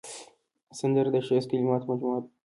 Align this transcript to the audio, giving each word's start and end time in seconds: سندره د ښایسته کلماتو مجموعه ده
سندره 0.79 1.09
د 1.13 1.17
ښایسته 1.25 1.49
کلماتو 1.53 1.89
مجموعه 1.89 2.19
ده 2.23 2.29